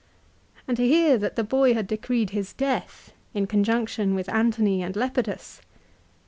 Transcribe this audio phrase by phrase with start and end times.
[0.67, 4.95] And to hear that the boy had decreed his death in conjunction with Antony and
[4.95, 5.61] Lepidus!